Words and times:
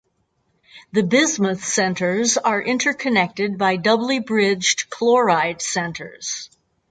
The 0.93 1.03
bismuth 1.03 1.63
centers 1.63 2.35
are 2.35 2.59
interconnected 2.59 3.59
by 3.59 3.75
doubly 3.75 4.17
bridged 4.17 4.89
chloride 4.89 5.61
centers. 5.61 6.49